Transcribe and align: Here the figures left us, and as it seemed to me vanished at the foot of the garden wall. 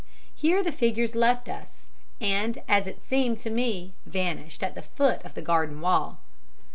Here 0.33 0.63
the 0.63 0.71
figures 0.71 1.13
left 1.13 1.47
us, 1.47 1.85
and 2.19 2.63
as 2.67 2.87
it 2.87 3.03
seemed 3.03 3.37
to 3.41 3.51
me 3.51 3.93
vanished 4.07 4.63
at 4.63 4.73
the 4.73 4.81
foot 4.81 5.23
of 5.23 5.35
the 5.35 5.43
garden 5.43 5.79
wall. 5.79 6.17